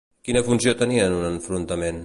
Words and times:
Quina 0.29 0.41
funció 0.47 0.73
tenia 0.81 1.05
en 1.11 1.19
un 1.19 1.29
enfrontament? 1.31 1.99